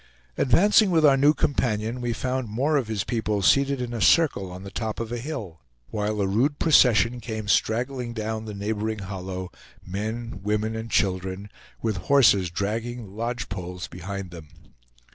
[0.35, 4.49] Advancing with our new companion, we found more of his people seated in a circle
[4.51, 5.59] on the top of a hill;
[5.91, 9.51] while a rude procession came straggling down the neighboring hollow,
[9.85, 11.51] men, women, and children,
[11.83, 14.47] with horses dragging the lodge poles behind them.